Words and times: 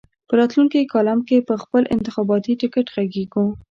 په 0.27 0.33
راتلونکي 0.39 0.89
کالم 0.93 1.19
کې 1.27 1.45
پر 1.47 1.57
بل 1.71 1.83
انتخاباتي 1.95 2.53
ټکټ 2.61 2.87
غږېږو. 2.95 3.45